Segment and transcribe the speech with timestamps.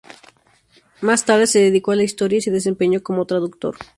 [1.01, 3.75] Más tarde se dedicó a la Historia y se desempeñó como traductor.